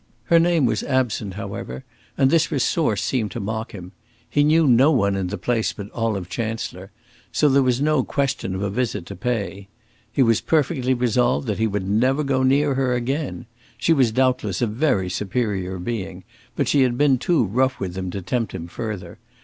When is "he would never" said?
11.59-12.23